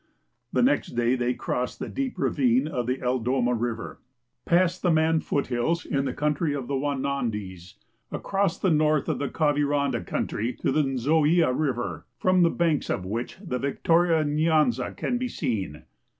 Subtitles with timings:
[0.51, 3.99] The next tlay tlu y crossed the deep ravine of the Eldoma river,
[4.47, 7.75] jxissed the .Man foothills to the country of the Wauandis,
[8.11, 13.35] across the north of the Kavirondo country, to theNzoia river, from the banks of which
[13.45, 15.83] the Victoria Xyanza could be seen.